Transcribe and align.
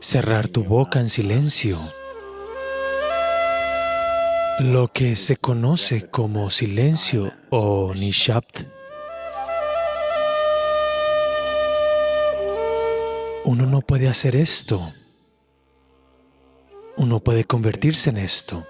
cerrar 0.00 0.46
tu 0.46 0.62
boca 0.62 1.00
en 1.00 1.10
silencio. 1.10 1.80
Lo 4.60 4.88
que 4.88 5.16
se 5.16 5.36
conoce 5.36 6.08
como 6.08 6.48
silencio 6.48 7.32
o 7.50 7.92
nishabt. 7.94 8.66
Uno 13.44 13.66
no 13.66 13.80
puede 13.80 14.08
hacer 14.08 14.36
esto. 14.36 14.92
Uno 16.96 17.20
puede 17.20 17.44
convertirse 17.44 18.10
en 18.10 18.18
esto. 18.18 18.64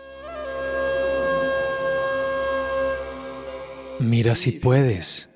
Mira 3.98 4.34
si 4.34 4.52
puedes 4.52 5.29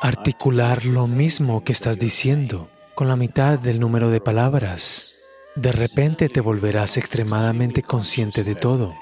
articular 0.00 0.86
lo 0.86 1.06
mismo 1.06 1.62
que 1.62 1.72
estás 1.72 1.98
diciendo 1.98 2.70
con 2.94 3.08
la 3.08 3.16
mitad 3.16 3.58
del 3.58 3.78
número 3.78 4.10
de 4.10 4.20
palabras. 4.20 5.08
De 5.56 5.72
repente 5.72 6.28
te 6.28 6.40
volverás 6.40 6.96
extremadamente 6.96 7.82
consciente 7.82 8.42
de 8.42 8.54
todo. 8.54 8.94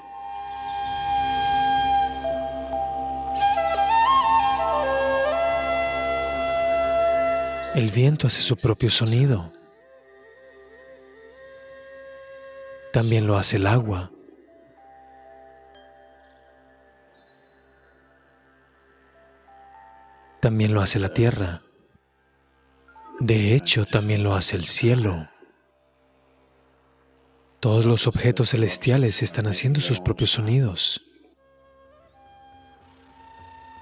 El 7.77 7.91
viento 7.91 8.27
hace 8.27 8.41
su 8.41 8.57
propio 8.57 8.91
sonido. 8.91 9.53
También 12.93 13.27
lo 13.29 13.37
hace 13.37 13.57
el 13.57 13.69
agua. 13.69 14.11
También 20.49 20.73
lo 20.73 20.81
hace 20.81 20.99
la 20.99 21.11
tierra. 21.11 21.61
De 23.21 23.55
hecho, 23.55 23.85
también 23.85 24.23
lo 24.23 24.35
hace 24.35 24.57
el 24.57 24.65
cielo. 24.65 25.29
Todos 27.61 27.85
los 27.85 28.07
objetos 28.07 28.53
celestiales 28.53 29.23
están 29.23 29.47
haciendo 29.47 29.83
sus 29.83 30.01
propios 30.01 30.31
sonidos. 30.31 31.03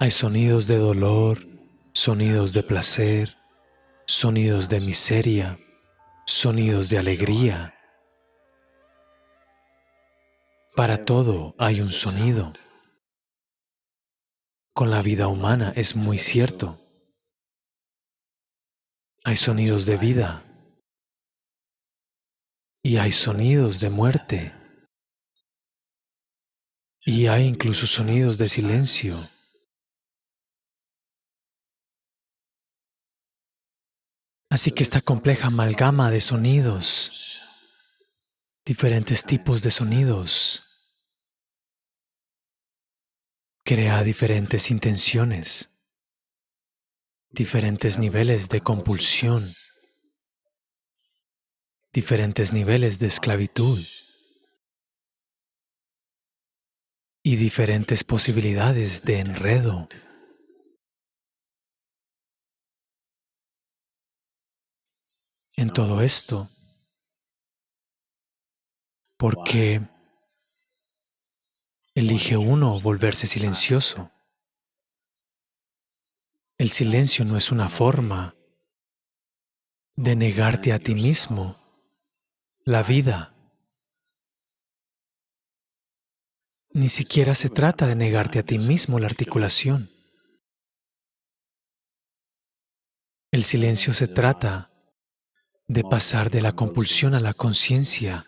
Hay 0.01 0.11
sonidos 0.11 0.67
de 0.67 0.77
dolor, 0.77 1.47
sonidos 1.93 2.51
de 2.51 2.63
placer, 2.63 3.37
sonidos 4.05 4.67
de 4.67 4.81
miseria, 4.81 5.57
sonidos 6.25 6.89
de 6.89 6.97
alegría. 6.97 7.75
Para 10.75 11.05
todo 11.05 11.55
hay 11.57 11.79
un 11.79 11.93
sonido 11.93 12.51
con 14.77 14.91
la 14.91 15.01
vida 15.01 15.27
humana 15.27 15.73
es 15.75 15.95
muy 15.95 16.19
cierto. 16.19 16.79
Hay 19.23 19.35
sonidos 19.35 19.87
de 19.87 19.97
vida 19.97 20.43
y 22.83 22.97
hay 22.97 23.11
sonidos 23.11 23.79
de 23.79 23.89
muerte 23.89 24.53
y 27.03 27.25
hay 27.25 27.45
incluso 27.45 27.87
sonidos 27.87 28.37
de 28.37 28.49
silencio. 28.49 29.17
Así 34.51 34.69
que 34.69 34.83
esta 34.83 35.01
compleja 35.01 35.47
amalgama 35.47 36.11
de 36.11 36.21
sonidos, 36.21 37.41
diferentes 38.63 39.23
tipos 39.23 39.63
de 39.63 39.71
sonidos, 39.71 40.66
crea 43.67 44.01
diferentes 44.01 44.71
intenciones, 44.71 45.69
diferentes 47.29 47.99
niveles 47.99 48.47
de 48.47 48.61
compulsión, 48.61 49.43
diferentes 51.91 52.53
niveles 52.53 52.97
de 52.97 53.07
esclavitud 53.07 53.85
y 57.21 57.35
diferentes 57.35 58.05
posibilidades 58.05 59.01
de 59.03 59.19
enredo. 59.19 59.89
En 65.57 65.73
todo 65.73 66.01
esto, 66.01 66.49
porque 69.17 69.96
Elige 71.97 72.37
uno 72.37 72.79
volverse 72.79 73.25
silencioso. 73.25 74.11
El 76.59 76.69
silencio 76.69 77.25
no 77.25 77.35
es 77.35 77.51
una 77.51 77.69
forma 77.69 78.35
de 79.95 80.15
negarte 80.15 80.73
a 80.73 80.77
ti 80.77 80.93
mismo 80.93 81.57
la 82.65 82.83
vida. 82.83 83.33
Ni 86.69 86.89
siquiera 86.89 87.33
se 87.33 87.49
trata 87.49 87.87
de 87.87 87.95
negarte 87.95 88.37
a 88.37 88.43
ti 88.43 88.59
mismo 88.59 88.99
la 88.99 89.07
articulación. 89.07 89.89
El 93.31 93.43
silencio 93.43 93.95
se 93.95 94.07
trata 94.07 94.69
de 95.65 95.83
pasar 95.83 96.29
de 96.29 96.43
la 96.43 96.51
compulsión 96.51 97.15
a 97.15 97.19
la 97.19 97.33
conciencia 97.33 98.23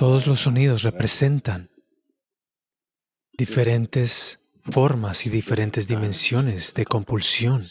todos 0.00 0.26
los 0.26 0.40
sonidos 0.40 0.82
representan 0.82 1.68
diferentes 3.36 4.40
formas 4.62 5.26
y 5.26 5.28
diferentes 5.28 5.88
dimensiones 5.88 6.72
de 6.72 6.86
compulsión. 6.86 7.68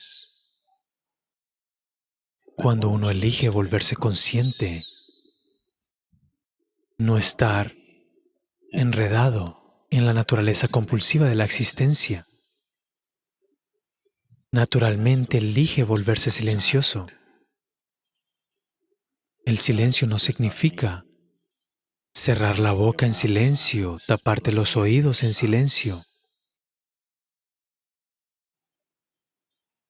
Cuando 2.56 2.90
uno 2.90 3.10
elige 3.10 3.50
volverse 3.50 3.96
consciente, 3.96 4.86
no 7.00 7.18
estar 7.18 7.74
enredado 8.72 9.88
en 9.90 10.06
la 10.06 10.14
naturaleza 10.14 10.68
compulsiva 10.68 11.28
de 11.28 11.34
la 11.34 11.46
existencia, 11.46 12.28
naturalmente 14.52 15.40
elige 15.40 15.82
volverse 15.84 16.30
silencioso. 16.30 17.08
El 19.46 19.58
silencio 19.58 20.08
no 20.08 20.20
significa 20.20 21.08
cerrar 22.20 22.60
la 22.60 22.74
boca 22.74 23.06
en 23.06 23.14
silencio, 23.14 23.98
taparte 24.06 24.52
los 24.52 24.76
oídos 24.76 25.24
en 25.24 25.34
silencio. 25.34 26.06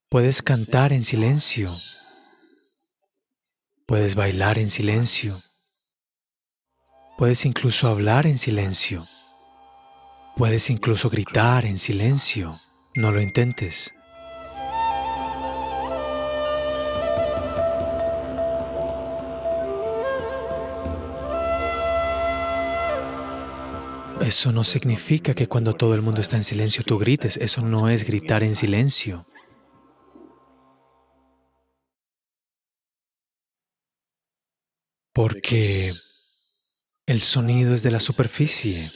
Puedes 0.10 0.42
cantar 0.42 0.94
en 0.94 1.04
silencio. 1.04 1.76
Puedes 3.88 4.16
bailar 4.16 4.60
en 4.60 4.70
silencio. 4.70 5.42
Puedes 7.18 7.46
incluso 7.46 7.88
hablar 7.88 8.28
en 8.28 8.38
silencio. 8.38 9.08
Puedes 10.36 10.70
incluso 10.70 11.10
gritar 11.10 11.66
en 11.66 11.80
silencio. 11.80 12.60
No 12.96 13.12
lo 13.12 13.22
intentes. 13.22 13.94
Eso 24.30 24.52
no 24.52 24.64
significa 24.64 25.34
que 25.34 25.48
cuando 25.48 25.74
todo 25.74 25.96
el 25.96 26.04
mundo 26.04 26.22
está 26.22 26.38
en 26.38 26.44
silencio 26.44 26.84
tú 26.84 27.00
grites. 27.00 27.36
Eso 27.38 27.64
no 27.64 27.90
es 27.90 28.04
gritar 28.04 28.44
en 28.44 28.56
silencio. 28.56 29.26
Porque 35.12 35.96
el 37.08 37.22
sonido 37.22 37.74
es 37.74 37.82
de 37.82 37.90
la 37.90 38.00
superficie. 38.00 38.92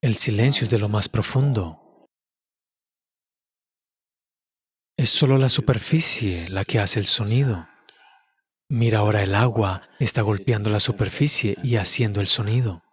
El 0.00 0.14
silencio 0.14 0.62
es 0.62 0.70
de 0.70 0.78
lo 0.78 0.88
más 0.88 1.08
profundo. 1.08 2.06
Es 4.96 5.10
solo 5.10 5.36
la 5.36 5.48
superficie 5.48 6.48
la 6.48 6.64
que 6.64 6.78
hace 6.78 7.00
el 7.00 7.06
sonido. 7.06 7.66
Mira 8.68 9.00
ahora 9.00 9.24
el 9.24 9.34
agua 9.34 9.88
está 9.98 10.22
golpeando 10.22 10.70
la 10.70 10.78
superficie 10.78 11.56
y 11.64 11.74
haciendo 11.74 12.20
el 12.20 12.28
sonido. 12.28 12.84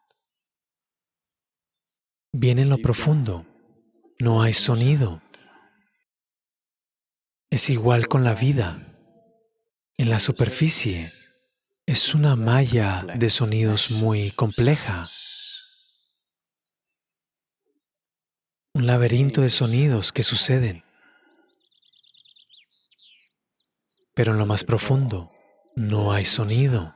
Viene 2.38 2.64
en 2.64 2.70
lo 2.70 2.80
profundo. 2.80 3.46
No 4.20 4.42
hay 4.42 4.52
sonido. 4.52 5.22
Es 7.50 7.70
igual 7.70 8.10
con 8.10 8.26
la 8.26 8.36
vida. 8.36 8.94
En 9.96 10.10
la 10.10 10.20
superficie 10.20 11.14
es 11.86 12.14
una 12.14 12.36
malla 12.36 13.06
de 13.16 13.30
sonidos 13.30 13.90
muy 13.90 14.32
compleja. 14.32 15.08
Un 18.74 18.86
laberinto 18.86 19.40
de 19.40 19.50
sonidos 19.50 20.12
que 20.12 20.24
suceden. 20.24 20.84
Pero 24.14 24.34
en 24.34 24.40
lo 24.40 24.46
más 24.46 24.66
profundo 24.66 25.32
no 25.78 26.12
hay 26.12 26.26
sonido. 26.26 26.95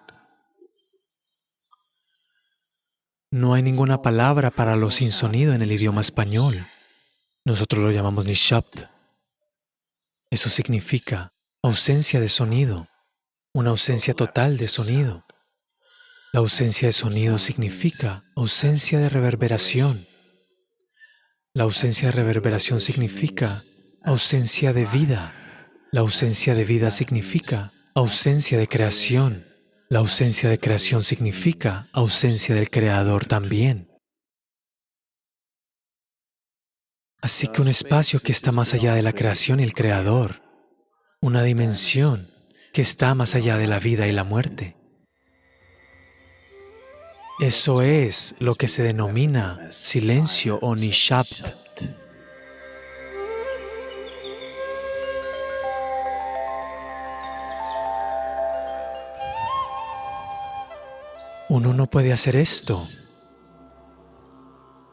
No 3.31 3.53
hay 3.53 3.61
ninguna 3.61 4.01
palabra 4.01 4.49
para 4.49 4.75
lo 4.75 4.89
sin 4.89 5.11
sonido 5.11 5.53
en 5.53 5.61
el 5.61 5.71
idioma 5.71 6.01
español. 6.01 6.65
Nosotros 7.45 7.83
lo 7.83 7.91
llamamos 7.91 8.25
nishabt. 8.25 8.85
Eso 10.31 10.49
significa 10.49 11.31
ausencia 11.61 12.19
de 12.19 12.29
sonido, 12.29 12.87
una 13.53 13.69
ausencia 13.69 14.15
total 14.15 14.57
de 14.57 14.67
sonido. 14.67 15.25
La 16.33 16.39
ausencia 16.39 16.87
de 16.87 16.93
sonido 16.93 17.37
significa 17.37 18.23
ausencia 18.35 18.99
de 18.99 19.09
reverberación. 19.09 20.07
La 21.53 21.63
ausencia 21.65 22.07
de 22.07 22.13
reverberación 22.13 22.79
significa 22.79 23.63
ausencia 24.03 24.73
de 24.73 24.85
vida. 24.85 25.33
La 25.91 26.01
ausencia 26.01 26.55
de 26.55 26.63
vida 26.63 26.89
significa 26.89 27.73
ausencia 27.93 28.57
de 28.57 28.67
creación. 28.67 29.48
La 29.91 29.99
ausencia 29.99 30.51
de 30.51 30.59
creación 30.59 31.01
significa 31.01 31.89
ausencia 31.93 32.53
del 32.53 32.69
creador 32.69 33.25
también. 33.25 33.89
Así 37.23 37.47
que 37.47 37.63
un 37.63 37.67
espacio 37.67 38.19
que 38.19 38.31
está 38.31 38.51
más 38.51 38.75
allá 38.75 38.93
de 38.93 39.01
la 39.01 39.13
creación 39.13 39.59
y 39.59 39.63
el 39.63 39.73
creador, 39.73 40.43
una 41.21 41.41
dimensión 41.41 42.31
que 42.71 42.83
está 42.83 43.15
más 43.15 43.33
allá 43.33 43.57
de 43.57 43.65
la 43.65 43.79
vida 43.79 44.07
y 44.07 44.11
la 44.11 44.23
muerte. 44.23 44.77
Eso 47.39 47.81
es 47.81 48.35
lo 48.37 48.53
que 48.53 48.67
se 48.67 48.83
denomina 48.83 49.71
silencio 49.71 50.59
o 50.61 50.75
nishabd. 50.75 51.68
Uno 61.59 61.73
no 61.73 61.89
puede 61.89 62.13
hacer 62.13 62.37
esto. 62.37 62.87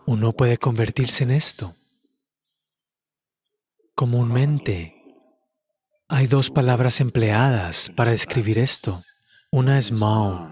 Uno 0.05 0.33
puede 0.33 0.59
convertirse 0.59 1.23
en 1.23 1.31
esto. 1.31 1.77
Comúnmente 3.95 4.93
hay 6.09 6.27
dos 6.27 6.51
palabras 6.51 7.01
empleadas 7.01 7.93
para 7.97 8.11
describir 8.11 8.59
esto. 8.59 9.05
Una 9.53 9.79
es 9.79 9.93
Mao. 9.93 10.51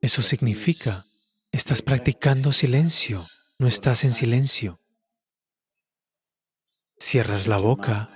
Eso 0.00 0.22
significa, 0.22 1.04
estás 1.50 1.82
practicando 1.82 2.52
silencio, 2.52 3.26
no 3.58 3.66
estás 3.66 4.04
en 4.04 4.14
silencio. 4.14 4.78
Cierras 6.96 7.48
la 7.48 7.56
boca 7.56 8.08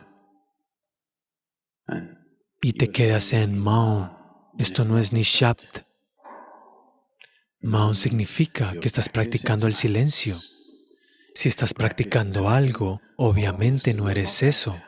y 2.62 2.74
te 2.74 2.92
quedas 2.92 3.32
en 3.32 3.58
Mao. 3.58 4.52
Esto 4.56 4.84
no 4.84 5.00
es 5.00 5.12
ni 5.12 5.22
Shapt. 5.22 5.87
Mao 7.60 7.94
significa 7.94 8.72
que 8.80 8.86
estás 8.86 9.08
practicando 9.08 9.66
el 9.66 9.74
silencio. 9.74 10.40
Si 11.34 11.48
estás 11.48 11.74
practicando 11.74 12.48
algo, 12.48 13.00
obviamente 13.16 13.94
no 13.94 14.08
eres 14.10 14.42
eso. 14.42 14.80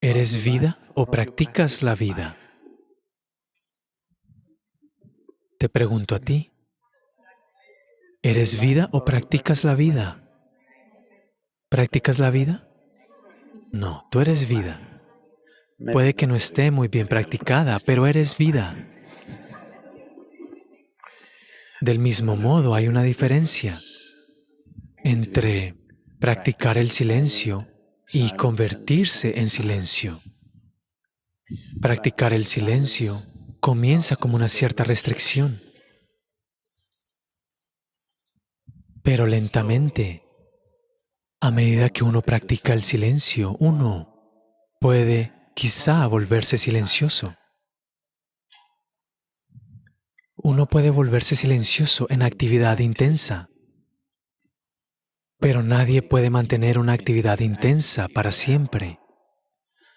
¿Eres 0.00 0.44
vida 0.44 0.78
o 0.94 1.06
practicas 1.06 1.82
la 1.82 1.94
vida? 1.94 2.36
Te 5.58 5.68
pregunto 5.68 6.16
a 6.16 6.18
ti. 6.18 6.50
¿Eres 8.20 8.60
vida 8.60 8.88
o 8.92 9.04
practicas 9.04 9.62
la 9.62 9.76
vida? 9.76 10.28
¿Practicas 11.68 12.18
la 12.18 12.30
vida? 12.30 12.68
No, 13.70 14.08
tú 14.10 14.20
eres 14.20 14.48
vida. 14.48 14.80
Puede 15.92 16.14
que 16.14 16.26
no 16.26 16.34
esté 16.34 16.70
muy 16.70 16.88
bien 16.88 17.06
practicada, 17.06 17.78
pero 17.78 18.06
eres 18.06 18.36
vida. 18.36 18.76
Del 21.82 21.98
mismo 21.98 22.36
modo, 22.36 22.76
hay 22.76 22.86
una 22.86 23.02
diferencia 23.02 23.80
entre 24.98 25.74
practicar 26.20 26.78
el 26.78 26.90
silencio 26.90 27.66
y 28.12 28.30
convertirse 28.36 29.40
en 29.40 29.50
silencio. 29.50 30.20
Practicar 31.80 32.32
el 32.34 32.44
silencio 32.44 33.24
comienza 33.58 34.14
como 34.14 34.36
una 34.36 34.48
cierta 34.48 34.84
restricción, 34.84 35.60
pero 39.02 39.26
lentamente, 39.26 40.22
a 41.40 41.50
medida 41.50 41.88
que 41.88 42.04
uno 42.04 42.22
practica 42.22 42.74
el 42.74 42.82
silencio, 42.82 43.56
uno 43.58 44.70
puede 44.80 45.32
quizá 45.56 46.06
volverse 46.06 46.58
silencioso. 46.58 47.34
Uno 50.44 50.66
puede 50.66 50.90
volverse 50.90 51.36
silencioso 51.36 52.06
en 52.10 52.22
actividad 52.22 52.80
intensa. 52.80 53.48
Pero 55.38 55.62
nadie 55.62 56.02
puede 56.02 56.30
mantener 56.30 56.78
una 56.78 56.94
actividad 56.94 57.38
intensa 57.38 58.08
para 58.08 58.32
siempre. 58.32 58.98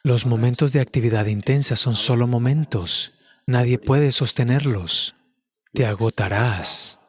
Los 0.03 0.27
momentos 0.27 0.71
de 0.71 0.81
actividad 0.81 1.25
intensa 1.25 1.75
son 1.75 1.95
solo 1.95 2.27
momentos. 2.27 3.19
Nadie 3.47 3.79
puede 3.79 4.11
sostenerlos. 4.11 5.15
Te 5.73 5.87
agotarás. 5.87 6.99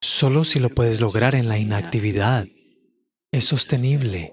Solo 0.00 0.44
si 0.44 0.58
lo 0.58 0.70
puedes 0.70 1.02
lograr 1.02 1.34
en 1.34 1.48
la 1.48 1.58
inactividad. 1.58 2.46
Es 3.30 3.44
sostenible. 3.44 4.32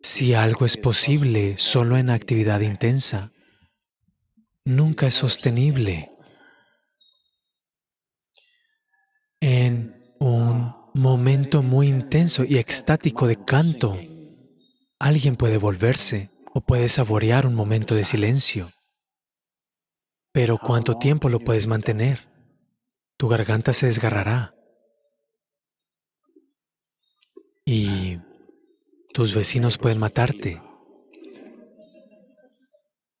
Si 0.00 0.32
algo 0.32 0.64
es 0.64 0.78
posible 0.78 1.56
solo 1.58 1.98
en 1.98 2.08
actividad 2.08 2.60
intensa, 2.60 3.32
nunca 4.68 5.06
es 5.06 5.14
sostenible. 5.14 6.12
En 9.40 10.14
un 10.20 10.74
momento 10.94 11.62
muy 11.62 11.88
intenso 11.88 12.44
y 12.44 12.58
extático 12.58 13.26
de 13.26 13.42
canto, 13.42 13.98
alguien 14.98 15.36
puede 15.36 15.56
volverse 15.56 16.30
o 16.52 16.60
puede 16.60 16.88
saborear 16.88 17.46
un 17.46 17.54
momento 17.54 17.94
de 17.94 18.04
silencio. 18.04 18.70
Pero 20.32 20.58
¿cuánto 20.58 20.98
tiempo 20.98 21.28
lo 21.28 21.40
puedes 21.40 21.66
mantener? 21.66 22.28
Tu 23.16 23.26
garganta 23.26 23.72
se 23.72 23.86
desgarrará. 23.86 24.54
Y 27.64 28.18
tus 29.14 29.34
vecinos 29.34 29.78
pueden 29.78 29.98
matarte. 29.98 30.60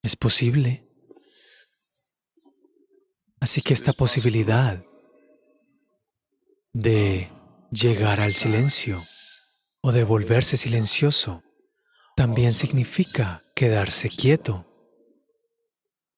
Es 0.02 0.16
posible. 0.16 0.87
Así 3.40 3.62
que 3.62 3.72
esta 3.72 3.92
posibilidad 3.92 4.84
de 6.72 7.30
llegar 7.70 8.20
al 8.20 8.34
silencio 8.34 9.02
o 9.80 9.92
de 9.92 10.04
volverse 10.04 10.56
silencioso 10.56 11.42
también 12.16 12.52
significa 12.52 13.42
quedarse 13.54 14.08
quieto, 14.08 14.66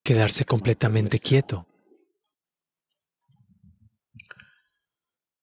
quedarse 0.03 0.45
completamente 0.45 1.19
quieto. 1.19 1.67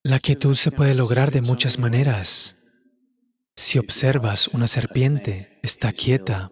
La 0.02 0.19
quietud 0.19 0.55
se 0.55 0.73
puede 0.73 0.95
lograr 0.95 1.31
de 1.31 1.43
muchas 1.43 1.79
maneras. 1.79 2.57
Si 3.55 3.79
observas 3.79 4.49
una 4.49 4.67
serpiente, 4.67 5.61
está 5.62 5.93
quieta. 5.93 6.50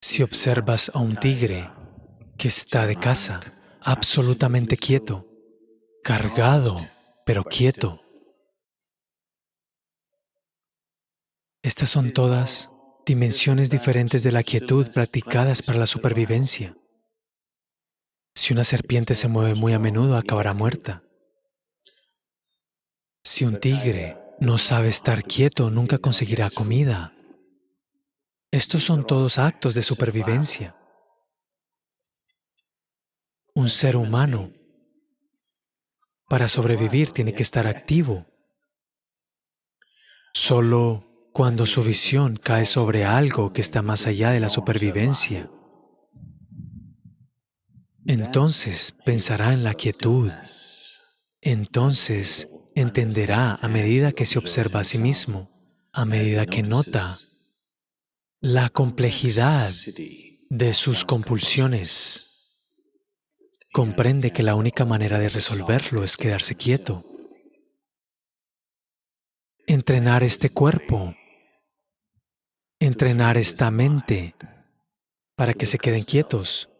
Si 0.00 0.22
observas 0.22 0.90
a 0.94 1.00
un 1.00 1.16
tigre 1.16 1.68
que 2.36 2.48
está 2.48 2.86
de 2.86 2.96
casa, 2.96 3.40
absolutamente 3.80 4.76
quieto 4.76 5.26
cargado, 6.06 6.78
pero 7.24 7.42
quieto. 7.42 8.00
Estas 11.62 11.90
son 11.90 12.12
todas 12.12 12.70
dimensiones 13.04 13.70
diferentes 13.70 14.22
de 14.22 14.30
la 14.30 14.44
quietud 14.44 14.88
practicadas 14.92 15.62
para 15.62 15.80
la 15.80 15.88
supervivencia. 15.88 16.76
Si 18.36 18.52
una 18.52 18.62
serpiente 18.62 19.16
se 19.16 19.26
mueve 19.26 19.56
muy 19.56 19.72
a 19.72 19.80
menudo, 19.80 20.16
acabará 20.16 20.54
muerta. 20.54 21.02
Si 23.24 23.44
un 23.44 23.58
tigre 23.58 24.16
no 24.38 24.56
sabe 24.56 24.86
estar 24.86 25.24
quieto, 25.24 25.70
nunca 25.70 25.98
conseguirá 25.98 26.50
comida. 26.50 27.16
Estos 28.52 28.84
son 28.84 29.04
todos 29.04 29.40
actos 29.40 29.74
de 29.74 29.82
supervivencia. 29.82 30.75
Un 33.56 33.70
ser 33.70 33.96
humano 33.96 34.52
para 36.28 36.46
sobrevivir 36.46 37.12
tiene 37.12 37.32
que 37.32 37.42
estar 37.42 37.66
activo. 37.66 38.26
Solo 40.34 41.30
cuando 41.32 41.64
su 41.64 41.82
visión 41.82 42.36
cae 42.36 42.66
sobre 42.66 43.06
algo 43.06 43.54
que 43.54 43.62
está 43.62 43.80
más 43.80 44.06
allá 44.06 44.30
de 44.32 44.40
la 44.40 44.50
supervivencia, 44.50 45.50
entonces 48.04 48.94
pensará 49.06 49.54
en 49.54 49.64
la 49.64 49.72
quietud. 49.72 50.30
Entonces 51.40 52.50
entenderá 52.74 53.54
a 53.54 53.68
medida 53.68 54.12
que 54.12 54.26
se 54.26 54.38
observa 54.38 54.80
a 54.80 54.84
sí 54.84 54.98
mismo, 54.98 55.50
a 55.94 56.04
medida 56.04 56.44
que 56.44 56.62
nota 56.62 57.16
la 58.40 58.68
complejidad 58.68 59.72
de 60.50 60.74
sus 60.74 61.06
compulsiones 61.06 62.25
comprende 63.76 64.32
que 64.32 64.42
la 64.42 64.54
única 64.54 64.86
manera 64.86 65.18
de 65.18 65.28
resolverlo 65.28 66.02
es 66.02 66.16
quedarse 66.16 66.54
quieto. 66.54 67.04
entrenar 69.66 70.22
este 70.22 70.48
cuerpo, 70.48 71.14
entrenar 72.80 73.36
esta 73.36 73.70
mente 73.70 74.34
para 75.36 75.52
que 75.52 75.66
se 75.66 75.78
queden 75.78 76.04
quietos. 76.04 76.70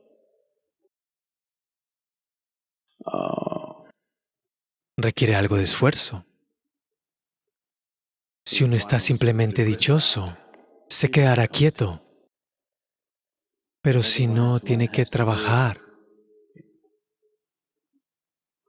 Requiere 4.97 5.35
algo 5.35 5.57
de 5.57 5.65
esfuerzo. 5.65 6.25
Si 8.47 8.65
uno 8.65 8.75
está 8.75 9.01
simplemente 9.01 9.65
dichoso, 9.65 10.35
se 10.89 11.11
quedará 11.11 11.47
quieto. 11.47 12.03
Pero 13.83 14.03
si 14.03 14.27
no, 14.27 14.61
tiene 14.61 14.89
que 14.89 15.05
trabajar. 15.05 15.86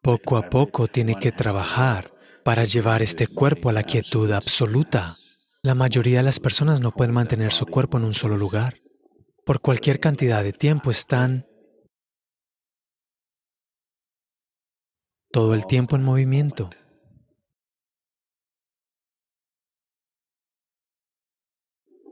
Poco 0.07 0.37
a 0.37 0.49
poco 0.49 0.87
tiene 0.87 1.15
que 1.15 1.33
trabajar 1.33 2.13
para 2.45 2.63
llevar 2.63 3.01
este 3.01 3.27
cuerpo 3.27 3.67
a 3.67 3.73
la 3.73 3.83
quietud 3.83 4.31
absoluta. 4.31 5.17
La 5.63 5.75
mayoría 5.75 6.19
de 6.19 6.23
las 6.23 6.39
personas 6.39 6.79
no 6.79 6.93
pueden 6.93 7.13
mantener 7.13 7.51
su 7.51 7.65
cuerpo 7.65 7.97
en 7.97 8.05
un 8.05 8.13
solo 8.13 8.37
lugar. 8.37 8.79
Por 9.45 9.59
cualquier 9.59 9.99
cantidad 9.99 10.45
de 10.45 10.53
tiempo 10.53 10.91
están 10.91 11.45
todo 15.29 15.53
el 15.53 15.65
tiempo 15.65 15.97
en 15.97 16.03
movimiento. 16.03 16.69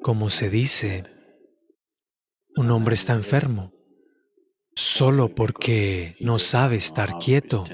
Como 0.02 0.30
se 0.30 0.50
dice, 0.50 1.06
un 2.58 2.72
hombre 2.72 2.96
está 2.96 3.14
enfermo 3.14 3.75
solo 4.76 5.34
porque 5.34 6.16
no 6.20 6.40
sabe 6.40 6.76
estar 6.76 7.18
quieto. 7.18 7.66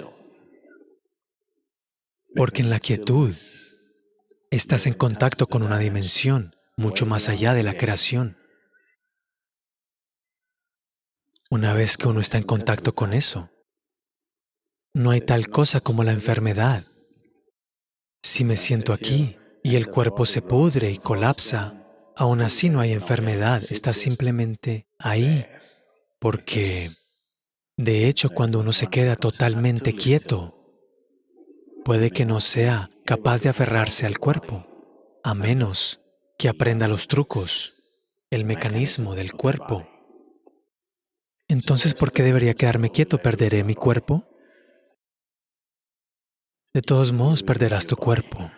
Porque 2.36 2.62
en 2.62 2.70
la 2.70 2.80
quietud 2.80 3.36
estás 4.50 4.88
en 4.88 4.94
contacto 4.94 5.48
con 5.48 5.64
una 5.64 5.80
dimensión 5.80 6.56
mucho 6.78 7.06
más 7.06 7.30
allá 7.30 7.54
de 7.54 7.64
la 7.64 7.76
creación. 7.76 8.38
Una 11.50 11.74
vez 11.74 11.98
que 11.98 12.08
uno 12.08 12.22
está 12.22 12.38
en 12.38 12.46
contacto 12.46 12.96
con 12.96 13.14
eso, 13.14 13.50
no 14.94 15.12
hay 15.12 15.22
tal 15.22 15.48
cosa 15.48 15.82
como 15.82 16.04
la 16.04 16.14
enfermedad. 16.14 16.86
Si 18.24 18.46
me 18.46 18.56
siento 18.56 18.94
aquí 18.94 19.38
y 19.64 19.76
el 19.76 19.88
cuerpo 19.88 20.26
se 20.26 20.42
pudre 20.42 20.92
y 20.92 20.98
colapsa, 20.98 21.82
Aún 22.16 22.42
así 22.42 22.70
no 22.70 22.82
hay 22.82 22.92
enfermedad, 22.92 23.64
está 23.70 23.94
simplemente 23.94 24.86
ahí, 25.00 25.46
porque 26.22 26.92
de 27.78 28.08
hecho 28.08 28.30
cuando 28.30 28.60
uno 28.60 28.74
se 28.74 28.88
queda 28.88 29.16
totalmente 29.16 29.94
quieto, 29.94 30.56
puede 31.84 32.12
que 32.12 32.26
no 32.26 32.40
sea 32.40 32.92
capaz 33.06 33.42
de 33.42 33.50
aferrarse 33.50 34.06
al 34.06 34.20
cuerpo, 34.20 34.68
a 35.24 35.34
menos 35.34 36.00
que 36.38 36.48
aprenda 36.48 36.88
los 36.88 37.08
trucos, 37.08 37.74
el 38.30 38.46
mecanismo 38.46 39.16
del 39.16 39.34
cuerpo. 39.34 39.88
Entonces, 41.48 41.96
¿por 41.96 42.14
qué 42.14 42.22
debería 42.22 42.54
quedarme 42.54 42.92
quieto? 42.92 43.18
¿Perderé 43.18 43.64
mi 43.64 43.74
cuerpo? 43.74 44.30
De 46.72 46.82
todos 46.82 47.12
modos, 47.12 47.42
perderás 47.42 47.88
tu 47.88 47.98
cuerpo. 47.98 48.52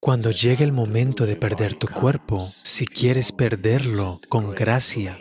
Cuando 0.00 0.32
llegue 0.32 0.64
el 0.64 0.72
momento 0.72 1.24
de 1.24 1.36
perder 1.36 1.74
tu 1.76 1.86
cuerpo, 1.86 2.50
si 2.64 2.84
quieres 2.84 3.32
perderlo 3.32 4.20
con 4.28 4.54
gracia, 4.54 5.18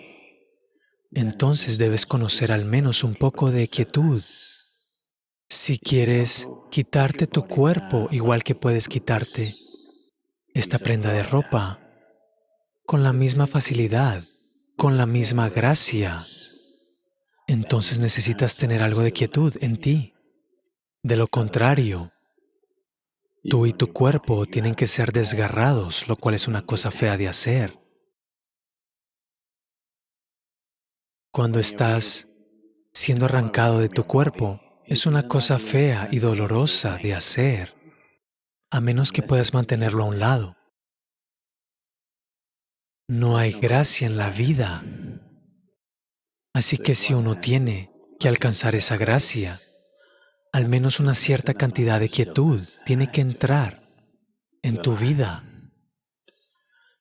entonces 1.16 1.78
debes 1.78 2.06
conocer 2.06 2.52
al 2.52 2.66
menos 2.66 3.04
un 3.04 3.16
poco 3.16 3.52
de 3.52 3.68
quietud. 3.68 4.24
Si 5.50 5.80
quieres 5.80 6.48
quitarte 6.70 7.26
tu 7.26 7.48
cuerpo 7.48 8.08
igual 8.12 8.44
que 8.44 8.54
puedes 8.56 8.88
quitarte 8.88 9.56
esta 10.54 10.78
prenda 10.78 11.12
de 11.12 11.24
ropa, 11.24 11.80
con 12.86 13.04
la 13.04 13.14
misma 13.14 13.48
facilidad, 13.48 14.24
con 14.78 14.98
la 14.98 15.08
misma 15.08 15.50
gracia, 15.50 16.24
entonces 17.48 18.00
necesitas 18.00 18.56
tener 18.56 18.84
algo 18.84 19.02
de 19.02 19.12
quietud 19.12 19.56
en 19.62 19.78
ti. 19.78 20.14
De 21.02 21.16
lo 21.16 21.28
contrario, 21.28 22.12
Tú 23.48 23.68
y 23.68 23.74
tu 23.74 23.94
cuerpo 23.94 24.48
tienen 24.48 24.74
que 24.74 24.88
ser 24.88 25.12
desgarrados, 25.12 26.08
lo 26.08 26.16
cual 26.16 26.34
es 26.34 26.48
una 26.48 26.64
cosa 26.64 26.90
fea 26.90 27.16
de 27.16 27.28
hacer. 27.28 27.78
Cuando 31.36 31.60
estás 31.60 32.30
siendo 32.94 33.26
arrancado 33.26 33.80
de 33.80 33.90
tu 33.90 34.06
cuerpo, 34.06 34.62
es 34.86 35.06
una 35.06 35.28
cosa 35.28 35.60
fea 35.60 36.08
y 36.10 36.20
dolorosa 36.20 36.96
de 36.96 37.14
hacer, 37.14 37.76
a 38.72 38.80
menos 38.80 39.12
que 39.12 39.22
puedas 39.22 39.54
mantenerlo 39.54 40.04
a 40.04 40.08
un 40.08 40.18
lado. 40.18 40.56
No 43.10 43.38
hay 43.38 43.52
gracia 43.52 44.08
en 44.08 44.16
la 44.16 44.30
vida. 44.30 44.82
Así 46.54 46.78
que 46.78 46.96
si 46.96 47.14
uno 47.14 47.38
tiene 47.38 47.92
que 48.18 48.30
alcanzar 48.30 48.74
esa 48.74 48.96
gracia, 48.96 49.60
al 50.54 50.70
menos 50.70 51.02
una 51.02 51.16
cierta 51.16 51.54
cantidad 51.54 52.00
de 52.00 52.08
quietud 52.08 52.66
tiene 52.86 53.12
que 53.12 53.20
entrar 53.20 53.90
en 54.62 54.82
tu 54.82 54.96
vida 54.96 55.44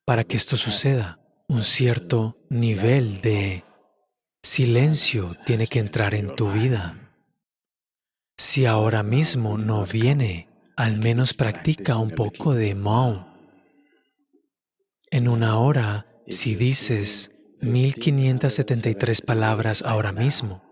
para 0.05 0.25
que 0.25 0.37
esto 0.37 0.57
suceda. 0.57 1.21
Un 1.47 1.63
cierto 1.63 2.37
nivel 2.51 3.21
de 3.21 3.63
silencio 4.45 5.35
tiene 5.47 5.67
que 5.67 5.79
entrar 5.79 6.15
en 6.15 6.37
tu 6.37 6.53
vida. 6.53 7.11
Si 8.37 8.67
ahora 8.67 9.03
mismo 9.03 9.57
no 9.57 9.87
viene, 9.87 10.51
al 10.77 10.99
menos 10.99 11.33
practica 11.33 11.97
un 11.97 12.11
poco 12.11 12.53
de 12.53 12.75
Mao. 12.75 13.27
En 15.11 15.29
una 15.29 15.59
hora, 15.59 16.07
si 16.29 16.57
dices 16.57 17.31
1573 17.63 19.23
palabras 19.23 19.83
ahora 19.83 20.13
mismo, 20.13 20.63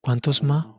¿cuántos 0.00 0.44
Ma? 0.44 0.76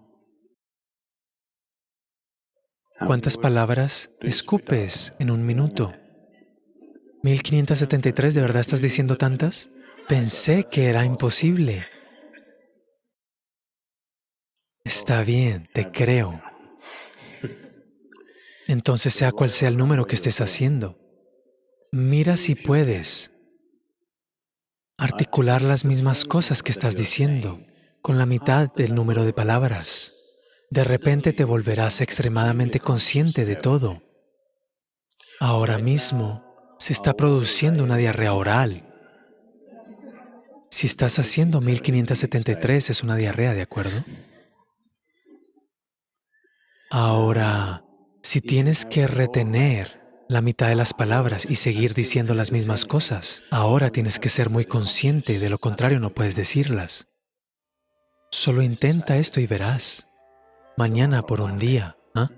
¿Cuántas 3.06 3.36
palabras 3.36 4.10
escupes 4.22 5.14
en 5.20 5.32
un 5.32 5.46
minuto? 5.46 5.94
1573, 7.24 8.36
¿de 8.36 8.42
verdad 8.42 8.62
estás 8.62 8.82
diciendo 8.82 9.18
tantas? 9.18 9.70
Pensé 10.08 10.64
que 10.64 10.86
era 10.86 11.04
imposible. 11.04 11.88
Está 14.84 15.24
bien, 15.24 15.70
te 15.74 15.92
creo. 15.92 16.42
Entonces, 18.68 19.14
sea 19.14 19.32
cual 19.32 19.50
sea 19.52 19.70
el 19.70 19.78
número 19.78 20.06
que 20.06 20.16
estés 20.16 20.42
haciendo, 20.42 20.98
mira 21.92 22.38
si 22.38 22.56
puedes 22.56 23.32
articular 24.98 25.62
las 25.62 25.84
mismas 25.84 26.26
cosas 26.26 26.64
que 26.64 26.72
estás 26.72 26.96
diciendo 26.96 27.60
con 28.02 28.18
la 28.18 28.26
mitad 28.26 28.72
del 28.74 28.96
número 28.96 29.26
de 29.26 29.34
palabras. 29.34 30.14
De 30.70 30.84
repente 30.84 31.34
te 31.34 31.44
volverás 31.44 32.02
extremadamente 32.02 32.80
consciente 32.80 33.46
de 33.46 33.56
todo. 33.56 34.02
Ahora 35.40 35.80
mismo 35.80 36.46
se 36.80 36.94
está 36.94 37.14
produciendo 37.14 37.84
una 37.84 37.98
diarrea 37.98 38.34
oral. 38.34 38.88
Si 40.70 40.88
estás 40.88 41.20
haciendo 41.20 41.60
1573 41.60 42.90
es 42.90 43.04
una 43.04 43.16
diarrea, 43.16 43.54
¿de 43.54 43.64
acuerdo? 43.64 44.06
Ahora, 46.94 47.86
si 48.22 48.42
tienes 48.42 48.84
que 48.84 49.08
retener 49.08 50.26
la 50.28 50.42
mitad 50.42 50.68
de 50.68 50.76
las 50.76 50.94
palabras 50.94 51.48
y 51.50 51.56
seguir 51.56 51.94
diciendo 51.94 52.34
las 52.34 52.52
mismas 52.52 52.84
cosas, 52.84 53.44
ahora 53.50 53.92
tienes 53.92 54.20
que 54.20 54.28
ser 54.28 54.50
muy 54.50 54.66
consciente, 54.66 55.40
de 55.40 55.50
lo 55.50 55.58
contrario 55.58 56.02
no 56.02 56.14
puedes 56.14 56.36
decirlas. 56.36 57.08
Solo 58.30 58.62
intenta 58.62 59.16
esto 59.16 59.40
y 59.40 59.48
verás 59.48 60.10
mañana 60.76 61.22
por 61.22 61.40
un 61.40 61.60
día. 61.60 61.96
¿ah? 62.14 62.30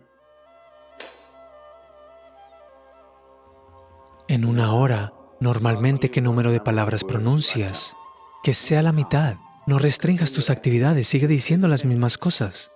En 4.27 4.45
una 4.45 4.73
hora, 4.73 5.13
normalmente, 5.39 6.11
¿qué 6.11 6.21
número 6.21 6.51
de 6.51 6.59
palabras 6.59 7.03
pronuncias? 7.03 7.95
Que 8.43 8.53
sea 8.53 8.83
la 8.83 8.91
mitad. 8.91 9.37
No 9.65 9.79
restringas 9.79 10.31
tus 10.31 10.51
actividades, 10.51 11.07
sigue 11.07 11.27
diciendo 11.27 11.67
las 11.67 11.85
mismas 11.85 12.19
cosas, 12.19 12.72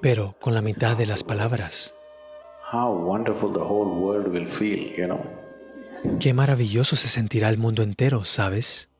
pero 0.00 0.36
con 0.40 0.54
la 0.54 0.62
mitad 0.62 0.96
de 0.96 1.06
las 1.06 1.24
palabras. 1.24 1.94
Qué 6.20 6.32
maravilloso 6.34 6.96
se 6.96 7.08
sentirá 7.08 7.48
el 7.48 7.58
mundo 7.58 7.82
entero, 7.82 8.24
¿sabes? 8.24 8.90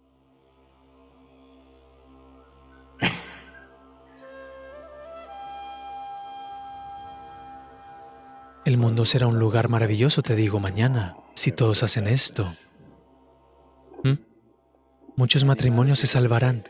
El 8.64 8.78
mundo 8.78 9.04
será 9.04 9.28
un 9.28 9.38
lugar 9.38 9.68
maravilloso, 9.68 10.22
te 10.22 10.34
digo 10.34 10.58
mañana, 10.58 11.16
si 11.34 11.52
todos 11.52 11.84
hacen 11.84 12.08
esto. 12.08 12.52
¿Mm? 14.02 14.14
Muchos 15.16 15.44
matrimonios 15.44 16.00
se 16.00 16.08
salvarán 16.08 16.64